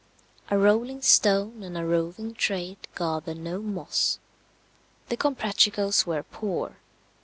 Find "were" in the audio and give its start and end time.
6.07-6.23